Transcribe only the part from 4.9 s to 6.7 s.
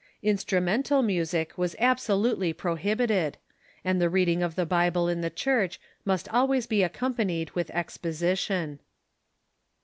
in the church must always